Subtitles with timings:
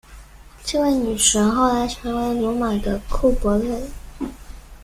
[0.63, 3.79] 这位女神后来成为罗马的库柏勒。